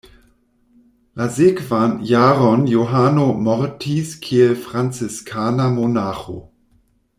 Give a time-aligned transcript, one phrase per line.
[1.19, 6.39] La sekvan jaron Johano mortis kiel franciskana monaĥo.